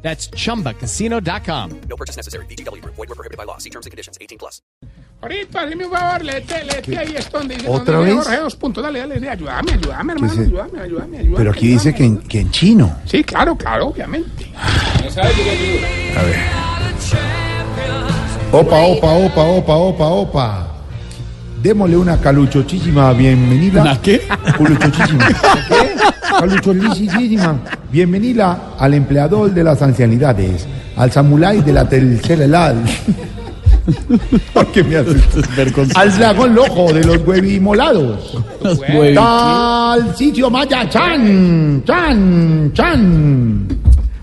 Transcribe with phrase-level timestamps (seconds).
[0.00, 1.80] That's chumbacasino.com.
[1.88, 2.46] No purchase necessary.
[2.46, 2.82] BGW.
[2.84, 3.58] Void were prohibited by law.
[3.58, 4.16] See terms and conditions.
[4.20, 4.62] 18 plus.
[5.20, 8.14] Ahorita, hazme un favor, léete, léete ahí donde dice ¿Otra vez?
[8.14, 10.38] Jorge, dos puntos, dale, dale, dale, ayúdame, ayúdame, hermano, es?
[10.38, 11.36] ayúdame, ayúdame, ayúdame.
[11.36, 12.96] Pero aquí dice que en, que en chino.
[13.04, 14.52] Sí, claro, claro, obviamente.
[14.56, 16.36] A ver.
[18.52, 20.68] Opa, opa, opa, opa, opa, opa.
[21.62, 23.82] Démosle una caluchochísima bienvenida.
[23.82, 24.20] ¿Una qué?
[24.56, 25.26] Caluchochísima.
[25.68, 25.96] ¿Qué?
[27.90, 32.74] Bienvenida al empleador de las ancianidades, al samulái de la tercera edad.
[34.52, 35.22] ¿Por qué me haces?
[35.96, 38.36] Al dragón lojo de los huevimolados.
[39.14, 43.68] Tal sitio Maya Chan, Chan, Chan.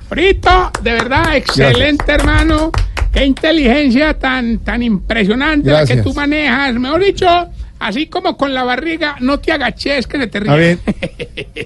[0.08, 2.72] Ahorita, de verdad, excelente, hermano.
[3.12, 6.04] Qué inteligencia tan, tan impresionante la que Gracias.
[6.06, 6.76] tú manejas.
[6.76, 7.28] Mejor dicho,
[7.80, 10.52] así como con la barriga, no te agaches que se te ríe.
[10.52, 10.80] A ver,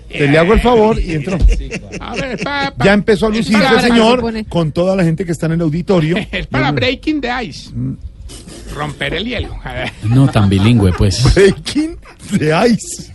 [0.09, 1.37] te le hago el favor y entro.
[1.99, 5.31] A ver, es para, Ya empezó a lucirse el señor con toda la gente que
[5.31, 6.17] está en el auditorio.
[6.31, 7.71] Es para breaking the ice.
[8.73, 9.55] Romper el hielo.
[9.63, 9.91] A ver.
[10.03, 11.23] No tan bilingüe, pues.
[11.35, 11.97] Breaking
[12.37, 13.11] the ice.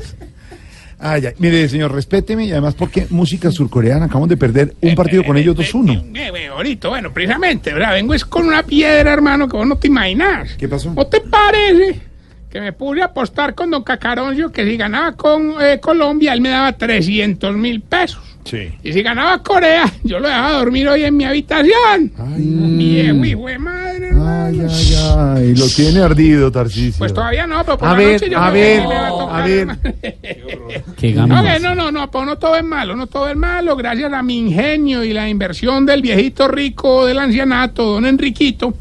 [0.99, 1.35] Ay, ay.
[1.39, 5.57] Mire, señor, respéteme y además porque música surcoreana, acabamos de perder un partido con ellos
[5.57, 6.17] 2-1.
[6.17, 7.93] Eh, eh, ahorita, bueno, precisamente, ¿verdad?
[7.93, 10.55] Vengo es con una piedra, hermano, que vos no te imaginas.
[10.57, 10.93] ¿Qué pasó?
[10.93, 12.14] ¿No te parece
[12.55, 16.51] que me pude apostar con don Cacaroncio que si ganaba con eh, Colombia, él me
[16.51, 18.23] daba 300 mil pesos?
[18.45, 18.69] Sí.
[18.85, 22.13] Y si ganaba Corea, yo lo dejaba dormir hoy en mi habitación.
[22.37, 25.57] Viejo hijo de madre, Ay, ay, ay.
[25.57, 27.01] Lo tiene ardido, Tarcisio.
[27.01, 29.11] Pues todavía no, pero por A la ver, noche yo a creo ver, va a
[29.11, 29.69] tocar, a ver.
[30.97, 34.13] Qué No, no, no, no, pues no todo es malo, no todo es malo, gracias
[34.13, 38.75] a mi ingenio y la inversión del viejito rico del ancianato, don Enriquito,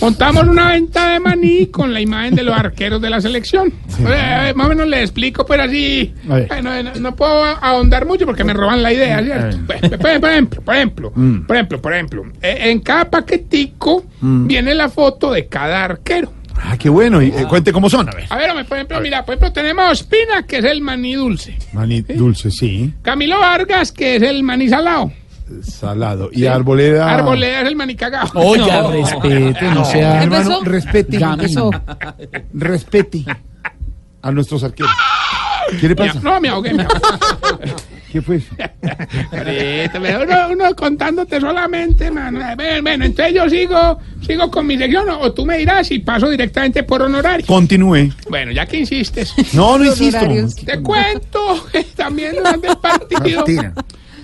[0.00, 3.72] montamos una venta de maní con la imagen de los arqueros de la selección.
[4.06, 6.48] Eh, más o menos le explico, pero así, A ver.
[6.48, 9.58] bueno, no, no puedo ahondar mucho porque me roban la idea, ¿cierto?
[9.66, 11.40] Pues, Por, por ejemplo, por ejemplo, Mm.
[11.46, 16.32] por ejemplo, por ejemplo, eh, en cada paquetico viene la foto de cada arquero.
[16.56, 17.20] Ah, qué bueno.
[17.20, 18.26] Y, eh, cuente cómo son, a ver.
[18.30, 21.56] A ver, por ejemplo, mira, por ejemplo, tenemos Pina, que es el maní dulce.
[21.72, 22.94] Maní dulce, sí.
[23.02, 25.12] Camilo Vargas, que es el maní salado.
[25.62, 26.30] Salado.
[26.32, 27.14] Y arboleda.
[27.14, 28.30] Arboleda es el maní cagado.
[28.34, 30.22] Oiga, respete, no sea.
[30.22, 31.18] Hermano, respete.
[32.52, 33.24] Respete
[34.22, 34.90] a nuestros arqueros.
[35.80, 36.20] ¿Qué le pasa?
[36.22, 37.74] No, me ahogué, me ahogué.
[38.12, 38.40] ¿Qué fue?
[39.32, 42.38] Me- uno, uno contándote solamente, mano.
[42.54, 46.30] Bueno, bueno, entonces yo sigo, sigo con mi sección, o, tú me dirás y paso
[46.30, 47.44] directamente por honorario.
[47.46, 48.10] Continúe.
[48.28, 50.20] Bueno, ya que insistes, No, no insisto.
[50.64, 53.44] te cuento que también durante el partido.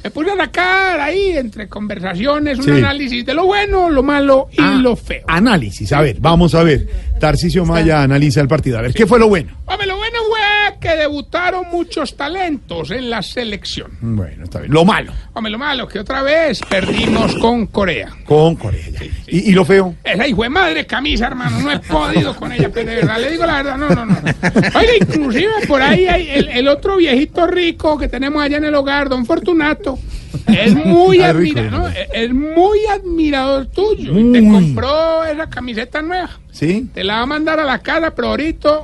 [0.03, 2.71] Me puse a sacar ahí, entre conversaciones, un Sí.
[2.71, 5.25] análisis de lo bueno, lo malo y Ah, lo feo.
[5.28, 5.93] Análisis.
[5.93, 6.87] A ver, vamos a ver.
[7.21, 8.78] Tarcisio Maya analiza el partido.
[8.78, 9.53] A ver, ¿qué fue lo bueno?
[9.66, 10.40] Hombre, lo bueno fue
[10.81, 13.91] que debutaron muchos talentos en la selección.
[14.01, 14.73] Bueno, está bien.
[14.73, 15.13] Lo malo.
[15.35, 18.09] Hombre, lo malo que otra vez perdimos con Corea.
[18.25, 18.89] Con Corea.
[18.91, 19.05] ya.
[19.29, 19.95] ¿Y, y lo feo?
[20.03, 23.31] Esa hijo de madre camisa, hermano, no he podido con ella, pero de verdad, le
[23.31, 24.17] digo la verdad, no, no, no.
[24.75, 28.75] Oiga, inclusive por ahí hay el, el otro viejito rico que tenemos allá en el
[28.75, 29.99] hogar, don Fortunato,
[30.47, 31.61] es muy Ah, rico,
[32.13, 34.19] es muy admirador tuyo.
[34.19, 36.31] Y te compró esa camiseta nueva.
[36.51, 36.89] ¿Sí?
[36.95, 38.81] Te la va a mandar a la casa, pero ahorita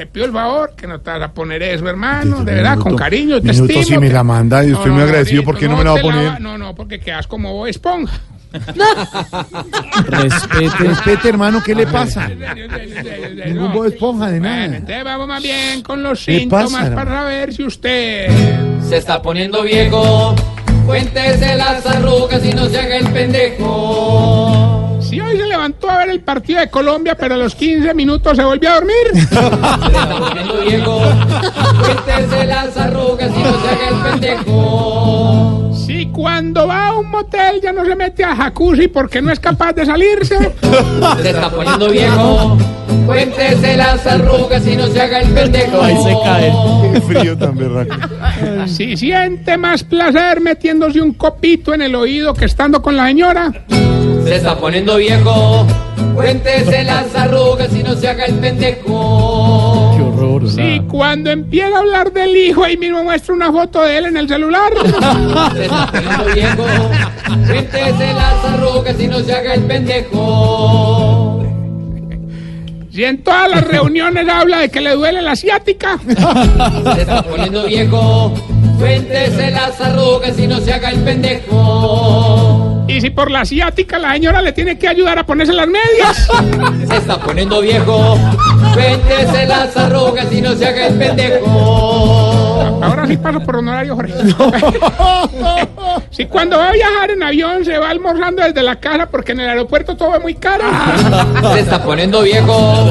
[0.00, 2.96] te pido el favor que no te vas a poner eso, hermano, de verdad, con
[2.96, 3.84] cariño, te minuto estimo.
[3.84, 6.02] si me la manda y estoy muy agradecido, ¿por qué no me la va a
[6.02, 6.40] poner?
[6.40, 8.18] no, no, porque quedas como Bob Esponja.
[10.06, 10.84] Respete.
[10.84, 12.28] Respete, hermano, ¿qué le pasa?
[12.28, 13.72] Ningún.
[13.74, 14.76] Bob Esponja de Bueno, nada.
[14.76, 17.10] entonces vamos más bien con los ¿Qué síntomas pasa, para hermano?
[17.20, 18.30] saber si usted...
[18.88, 20.34] Se está poniendo viejo.
[20.86, 24.59] Cuéntese las arrugas y no se haga el pendejo.
[25.10, 28.36] Si hoy se levantó a ver el partido de Colombia, pero a los 15 minutos
[28.36, 28.94] se volvió a dormir.
[31.84, 35.29] Se está las arrugas y no se haga el pendejo.
[36.12, 39.72] Cuando va a un motel ya no se mete a jacuzzi porque no es capaz
[39.72, 40.36] de salirse.
[41.22, 42.58] Se está poniendo viejo.
[43.06, 45.82] Cuéntese las arrugas y no se haga el pendejo.
[45.82, 46.52] Ahí se cae.
[46.92, 47.94] Qué frío tan berraco.
[48.66, 53.52] Si siente más placer metiéndose un copito en el oído que estando con la señora.
[54.24, 55.66] Se está poniendo viejo.
[56.14, 59.39] Cuéntese las arrugas y no se haga el pendejo.
[60.20, 60.50] Horror.
[60.50, 64.16] Si cuando empieza a hablar del hijo ahí mismo muestra una foto de él en
[64.16, 64.72] el celular.
[65.54, 66.64] Se está poniendo viejo.
[67.46, 71.36] Cuéntese las arrugas y no se haga el pendejo.
[72.92, 75.98] Si en todas las reuniones habla de que le duele la asiática.
[76.94, 78.34] Se está poniendo viejo.
[78.78, 82.84] Cuéntese las arrugas y no se haga el pendejo.
[82.88, 86.28] Y si por la asiática la señora le tiene que ayudar a ponerse las medias.
[86.88, 88.18] Se está poniendo viejo.
[88.74, 92.80] Cuéntese las arrugas y no se haga el pendejo.
[92.82, 94.14] Ahora sí paso por honorario, Jorge.
[96.10, 99.40] si cuando va a viajar en avión se va almorzando desde la casa porque en
[99.40, 100.64] el aeropuerto todo es muy caro.
[101.52, 102.86] Se está poniendo viejo.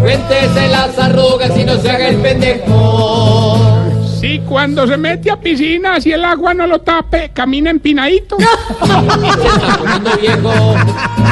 [0.00, 3.80] Cuéntese las arrugas y no se haga el pendejo.
[4.20, 8.36] Si cuando se mete a piscina, si el agua no lo tape, camina empinadito.
[8.38, 10.52] Se está poniendo viejo.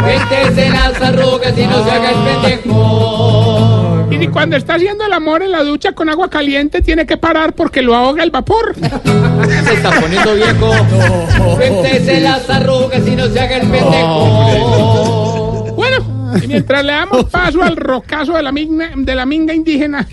[0.03, 3.77] Cuéntese las arrugas y no se haga el pendejo.
[4.10, 7.16] Y si cuando está haciendo el amor en la ducha con agua caliente, tiene que
[7.16, 8.75] parar porque lo ahoga el vapor.
[8.75, 10.72] Se está poniendo viejo.
[11.56, 15.75] Cuéntese las arrugas y no se haga el pendejo.
[15.76, 20.06] Bueno, y mientras le damos paso al rocazo de la minga, de la minga indígena,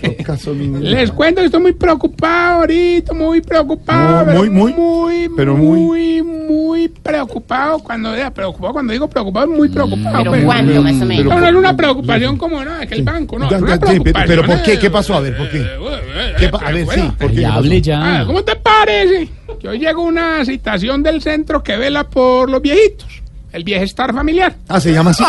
[0.80, 4.18] les cuento que estoy muy preocupado ahorita, muy preocupado.
[4.18, 6.22] No, pero muy, muy, muy, pero muy,
[6.86, 7.78] muy preocupado.
[7.80, 10.18] Cuando, diga preocupado, cuando digo preocupado, muy preocupado.
[10.18, 10.44] ¿Pero pues.
[10.44, 11.24] cuándo, más o menos?
[11.26, 13.66] No, no es una preocupación como no, que el banco, no, pero-
[14.26, 14.78] pero ¿por qué?
[14.78, 15.14] ¿Qué pasó?
[15.14, 15.58] A ver, ¿por qué?
[15.60, 17.02] eh, eh, ¿Qué eh, pa- a pero ver, bueno.
[17.04, 17.36] sí, ¿por qué?
[17.36, 18.20] ¿Qué hable ya.
[18.20, 19.28] Ah, ¿Cómo te parece?
[19.60, 23.06] Que hoy llegó una citación del centro que vela por los viejitos.
[23.52, 24.54] El bienestar familiar.
[24.68, 25.24] Ah, se llama así.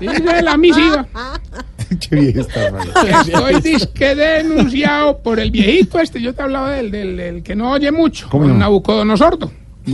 [0.00, 1.06] Dice la misiva.
[2.10, 2.28] Qué.
[2.30, 6.20] Estoy disque denunciado por el viejito este.
[6.20, 8.28] Yo te hablaba del, del, del que no oye mucho.
[8.28, 8.54] ¿Cómo no?
[8.54, 9.38] Nabucodonosor.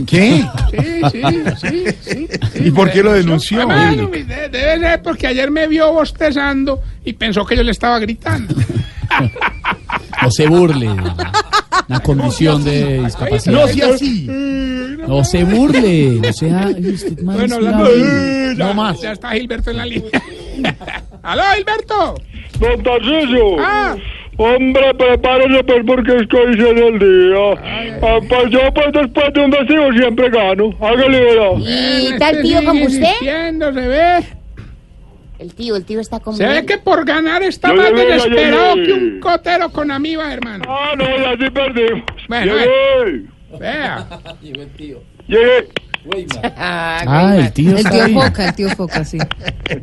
[0.07, 0.45] ¿Qué?
[0.71, 1.21] Sí, sí,
[1.59, 2.63] sí, sí, sí.
[2.65, 3.61] ¿Y por qué lo denunció?
[3.63, 7.71] Ah, bueno, de- debe ser porque ayer me vio bostezando y pensó que yo le
[7.71, 8.55] estaba gritando.
[10.21, 10.87] No se burle
[11.87, 13.53] la, condición de discapacidad.
[13.53, 14.27] No sea así.
[14.29, 16.19] No se burle.
[16.21, 16.69] No sea.
[17.23, 17.59] Bueno,
[18.55, 19.01] No más.
[19.01, 20.11] Ya está Gilberto en la línea.
[21.23, 22.15] ¡Aló, Gilberto!
[22.59, 23.59] Don Tarcisio.
[23.59, 23.95] Ah,
[24.37, 27.99] Hombre, prepárese pues porque es que sí es el día.
[28.01, 30.73] Ah, pues yo pues después de un vestido siempre gano.
[30.79, 31.59] Hágale.
[31.59, 33.13] ¿Y este está el tío como usted?
[33.19, 34.25] se ve.
[35.39, 38.75] El tío, el tío está como Se ve que por ganar está Ya más desesperado
[38.75, 40.63] que un cotero con amiba, hermano.
[40.67, 42.03] Ah, no, ya sí perdimos.
[42.27, 43.25] Bueno, Llegué.
[43.59, 44.07] Vea.
[45.27, 45.67] Llegué.
[46.55, 48.21] Ah, el tío El tío.
[48.21, 49.17] Foca, el tío Foca, sí.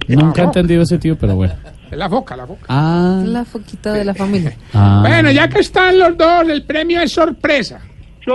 [0.09, 1.55] Nunca he entendido ese tío, pero bueno.
[1.91, 2.67] Es la foca, la foca.
[2.69, 4.55] Ah, La foquita de la familia.
[4.75, 5.03] ah.
[5.07, 7.81] Bueno, ya que están los dos, el premio es sorpresa.
[8.25, 8.31] Sí.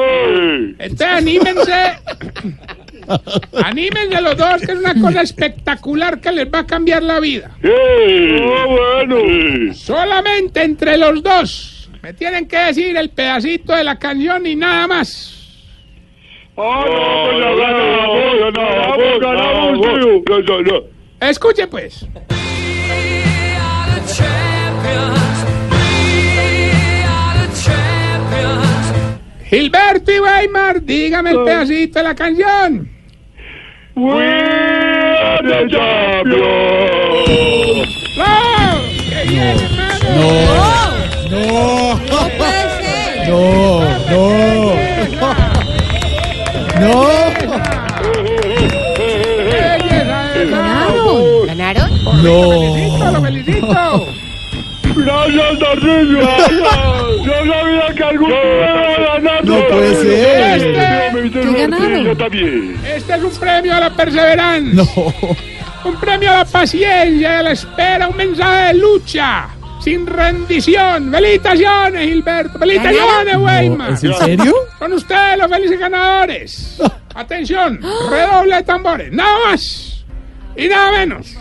[0.79, 1.73] Entonces anímense.
[3.63, 7.51] anímense los dos, que es una cosa espectacular que les va a cambiar la vida.
[7.61, 7.69] Sí.
[8.41, 9.73] Ah, bueno.
[9.73, 14.87] Solamente entre los dos me tienen que decir el pedacito de la canción y nada
[14.87, 15.39] más.
[16.57, 17.55] Ah, no,
[29.53, 32.89] Gilberto y Weimar, dígame el pedacito de la canción.
[33.95, 36.37] We are the champions.
[38.15, 38.81] ¡Bravo!
[39.09, 40.09] ¡Qué bien, hermano!
[41.29, 41.99] No,
[43.29, 44.73] No no, no.
[46.79, 46.93] No.
[50.49, 51.45] Ganaron.
[51.45, 51.89] ¿Ganaron?
[52.23, 54.07] Lo felicito, lo felicito.
[55.05, 56.21] Gracias, Tarcisio.
[57.23, 59.45] Yo sabía que algún día iba a ganar.
[59.45, 60.55] No puede ser.
[60.57, 62.79] Este, también.
[62.85, 64.83] este es un premio a la perseverancia.
[64.83, 65.13] No.
[65.85, 69.49] Un premio a la paciencia, a la espera, un mensaje de lucha.
[69.81, 71.11] Sin rendición.
[71.11, 72.57] ¡Felicitaciones, Gilberto!
[72.57, 73.91] ¡Felicitaciones, Weimar!
[73.91, 74.55] ¿Es en serio?
[74.79, 76.81] Son ustedes los felices ganadores.
[77.15, 79.11] Atención, redoble de tambores.
[79.11, 80.05] Nada más
[80.55, 81.35] y nada menos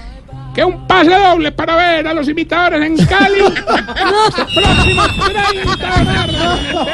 [0.55, 3.41] que un pase doble para ver a los imitadores en Cali.
[3.41, 3.63] Este
[4.61, 6.87] próximo 30 de marzo.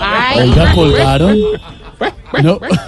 [0.00, 1.36] Ay, Oiga, colgaron.
[1.98, 2.58] Fue, fue, No.
[2.58, 2.68] fue.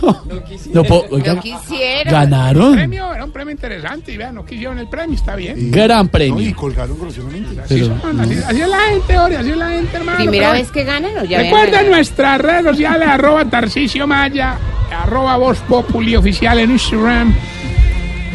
[0.72, 2.10] No puedo- oiga, no quisiera.
[2.12, 2.74] ganaron.
[2.74, 5.70] Premio, era un premio interesante y vean, no quisieron el premio, está bien.
[5.72, 6.56] Gran No, y premio.
[6.56, 7.60] colgaron groseramente.
[7.60, 10.18] Así, Pero- son, así, así es la gente, Ori, así es la gente, hermano.
[10.18, 11.88] ¿Primera pero- vez que ganan o ya habían ganado?
[11.90, 14.56] nuestras redes sociales, arroba Tarcicio Maya,
[14.92, 17.34] arroba Voz Populi Oficial en Instagram.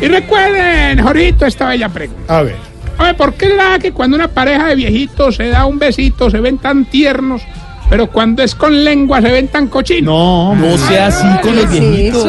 [0.01, 2.38] Y recuerden, Jorito, esta bella pregunta.
[2.39, 2.55] A ver.
[2.97, 6.39] Oye, ¿por qué será que cuando una pareja de viejitos se da un besito se
[6.39, 7.41] ven tan tiernos,
[7.89, 10.05] pero cuando es con lengua se ven tan cochinos?
[10.13, 12.24] No, No sea así con los ¿Qué es viejitos.